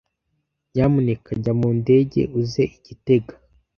Nyamuneka 0.73 1.29
jya 1.41 1.53
mu 1.59 1.69
ndege 1.79 2.21
uze 2.39 2.63
i 2.75 2.77
gitega. 2.85 3.33